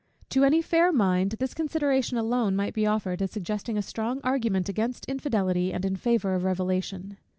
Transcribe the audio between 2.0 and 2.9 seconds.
alone might be